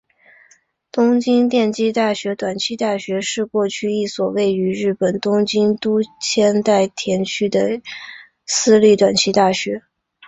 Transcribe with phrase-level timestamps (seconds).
[0.91, 7.83] 东京电机大学短期大学是过去一所位于日本东京都千代田区的
[8.47, 9.83] 私立短期大学。